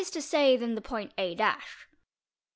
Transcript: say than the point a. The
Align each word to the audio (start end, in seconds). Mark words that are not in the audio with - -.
say 0.03 0.57
than 0.57 0.73
the 0.73 0.81
point 0.81 1.13
a. 1.15 1.35
The 1.35 1.53